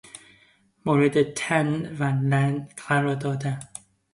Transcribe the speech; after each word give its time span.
مورد 0.85 1.23
طعن 1.33 1.97
و 1.99 2.03
لعن 2.29 2.67
قرار 2.87 3.15
دادن 3.15 3.59